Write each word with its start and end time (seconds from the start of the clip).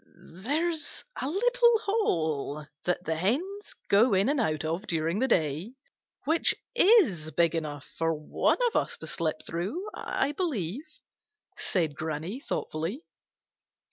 "There's 0.15 1.03
a 1.21 1.29
little 1.29 1.79
hole 1.85 2.65
that 2.85 3.05
the 3.05 3.17
hens 3.17 3.75
go 3.87 4.15
in 4.15 4.29
and 4.29 4.41
out 4.41 4.65
of 4.65 4.87
during 4.87 5.19
the 5.19 5.27
day, 5.27 5.73
which 6.25 6.55
is 6.73 7.29
big 7.29 7.53
enough 7.53 7.85
for 7.99 8.11
one 8.11 8.57
of 8.69 8.75
us 8.75 8.97
to 8.97 9.05
slip 9.05 9.43
through, 9.45 9.87
I 9.93 10.31
believe," 10.31 10.81
said 11.55 11.93
Granny 11.93 12.39
thoughtfully. 12.39 13.03